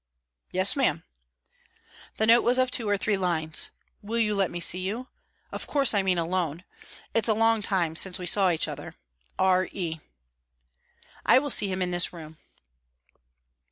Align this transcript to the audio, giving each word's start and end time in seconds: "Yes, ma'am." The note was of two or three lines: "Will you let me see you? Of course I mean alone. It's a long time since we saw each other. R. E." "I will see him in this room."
"Yes, 0.51 0.75
ma'am." 0.75 1.03
The 2.17 2.25
note 2.25 2.41
was 2.41 2.57
of 2.57 2.71
two 2.71 2.89
or 2.89 2.97
three 2.97 3.17
lines: 3.17 3.69
"Will 4.01 4.17
you 4.17 4.33
let 4.33 4.49
me 4.49 4.59
see 4.59 4.79
you? 4.79 5.09
Of 5.51 5.67
course 5.67 5.93
I 5.93 6.01
mean 6.01 6.17
alone. 6.17 6.63
It's 7.13 7.29
a 7.29 7.35
long 7.35 7.61
time 7.61 7.95
since 7.95 8.17
we 8.17 8.25
saw 8.25 8.49
each 8.49 8.67
other. 8.67 8.95
R. 9.37 9.65
E." 9.71 9.99
"I 11.23 11.37
will 11.37 11.51
see 11.51 11.67
him 11.67 11.83
in 11.83 11.91
this 11.91 12.11
room." 12.11 12.37